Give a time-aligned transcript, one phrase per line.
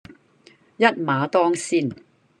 [0.77, 1.91] 一馬當先